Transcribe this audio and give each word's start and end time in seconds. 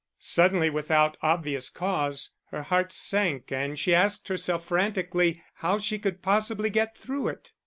Suddenly, 0.17 0.71
without 0.71 1.15
obvious 1.21 1.69
cause, 1.69 2.31
her 2.45 2.63
heart 2.63 2.91
sank 2.91 3.51
and 3.51 3.77
she 3.77 3.93
asked 3.93 4.29
herself 4.29 4.65
frantically 4.65 5.43
how 5.57 5.77
she 5.77 5.99
could 5.99 6.23
possibly 6.23 6.71
get 6.71 6.97
through 6.97 7.27
it. 7.27 7.51